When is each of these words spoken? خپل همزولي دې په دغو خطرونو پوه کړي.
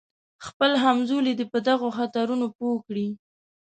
خپل 0.45 0.71
همزولي 0.83 1.33
دې 1.39 1.45
په 1.51 1.59
دغو 1.67 1.87
خطرونو 1.97 2.45
پوه 2.57 2.75
کړي. 2.87 3.07